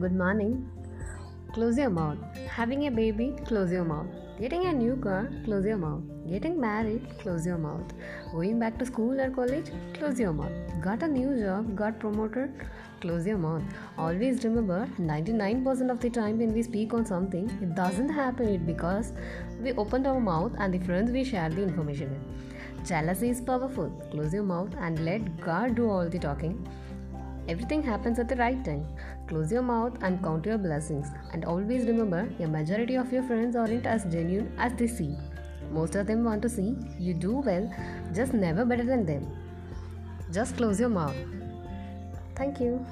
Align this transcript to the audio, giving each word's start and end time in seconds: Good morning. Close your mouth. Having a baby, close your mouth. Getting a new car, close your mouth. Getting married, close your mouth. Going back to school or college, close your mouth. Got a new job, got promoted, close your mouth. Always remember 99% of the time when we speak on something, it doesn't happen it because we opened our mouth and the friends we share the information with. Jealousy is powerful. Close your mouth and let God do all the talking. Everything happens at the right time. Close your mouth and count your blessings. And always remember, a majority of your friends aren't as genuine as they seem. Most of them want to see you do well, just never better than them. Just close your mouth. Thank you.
Good 0.00 0.14
morning. 0.16 0.52
Close 1.52 1.76
your 1.76 1.90
mouth. 1.90 2.16
Having 2.48 2.86
a 2.86 2.90
baby, 2.90 3.34
close 3.44 3.70
your 3.70 3.84
mouth. 3.84 4.06
Getting 4.40 4.64
a 4.64 4.72
new 4.72 4.96
car, 4.96 5.28
close 5.44 5.66
your 5.66 5.76
mouth. 5.76 6.00
Getting 6.26 6.58
married, 6.58 7.02
close 7.18 7.44
your 7.44 7.58
mouth. 7.58 7.92
Going 8.32 8.58
back 8.58 8.78
to 8.78 8.86
school 8.86 9.20
or 9.20 9.28
college, 9.28 9.70
close 9.92 10.18
your 10.18 10.32
mouth. 10.32 10.52
Got 10.80 11.02
a 11.02 11.08
new 11.08 11.38
job, 11.38 11.76
got 11.76 11.98
promoted, 12.00 12.50
close 13.02 13.26
your 13.26 13.36
mouth. 13.36 13.62
Always 13.98 14.42
remember 14.44 14.88
99% 14.98 15.90
of 15.90 16.00
the 16.00 16.08
time 16.08 16.38
when 16.38 16.54
we 16.54 16.62
speak 16.62 16.94
on 16.94 17.04
something, 17.04 17.50
it 17.60 17.74
doesn't 17.74 18.08
happen 18.08 18.48
it 18.48 18.66
because 18.66 19.12
we 19.60 19.72
opened 19.72 20.06
our 20.06 20.20
mouth 20.20 20.52
and 20.58 20.72
the 20.72 20.78
friends 20.86 21.10
we 21.10 21.24
share 21.24 21.50
the 21.50 21.62
information 21.62 22.10
with. 22.10 22.86
Jealousy 22.88 23.28
is 23.28 23.42
powerful. 23.42 23.90
Close 24.10 24.32
your 24.32 24.44
mouth 24.44 24.74
and 24.78 25.04
let 25.04 25.40
God 25.40 25.74
do 25.74 25.90
all 25.90 26.08
the 26.08 26.18
talking. 26.18 26.66
Everything 27.50 27.82
happens 27.82 28.20
at 28.20 28.28
the 28.28 28.36
right 28.36 28.64
time. 28.64 28.86
Close 29.26 29.50
your 29.50 29.62
mouth 29.62 29.94
and 30.02 30.22
count 30.22 30.46
your 30.46 30.56
blessings. 30.56 31.08
And 31.32 31.44
always 31.44 31.84
remember, 31.86 32.28
a 32.38 32.46
majority 32.46 32.94
of 32.94 33.12
your 33.12 33.24
friends 33.24 33.56
aren't 33.56 33.86
as 33.86 34.04
genuine 34.04 34.52
as 34.56 34.72
they 34.74 34.86
seem. 34.86 35.16
Most 35.72 35.96
of 35.96 36.06
them 36.06 36.22
want 36.22 36.42
to 36.42 36.48
see 36.48 36.76
you 36.98 37.12
do 37.12 37.38
well, 37.38 37.68
just 38.14 38.34
never 38.34 38.64
better 38.64 38.84
than 38.84 39.04
them. 39.04 39.26
Just 40.32 40.56
close 40.56 40.78
your 40.78 40.90
mouth. 40.90 41.16
Thank 42.36 42.60
you. 42.60 42.86